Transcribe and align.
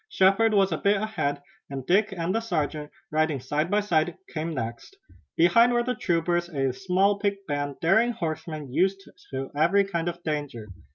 Shepard 0.09 0.55
was 0.55 0.71
a 0.71 0.79
bit 0.79 0.99
ahead, 0.99 1.43
and 1.69 1.85
Dick 1.85 2.11
and 2.11 2.33
the 2.33 2.39
sergeant, 2.39 2.89
riding 3.11 3.39
side 3.39 3.69
by 3.69 3.81
side, 3.81 4.17
came 4.33 4.55
next. 4.55 4.95
Behind 5.37 5.71
were 5.73 5.83
the 5.83 5.93
troopers, 5.93 6.49
a 6.49 6.73
small 6.73 7.19
picked 7.19 7.45
band, 7.47 7.75
daring 7.81 8.13
horsemen, 8.13 8.73
used 8.73 9.07
to 9.29 9.51
every 9.55 9.83
kind 9.83 10.09
of 10.09 10.23
danger. 10.23 10.69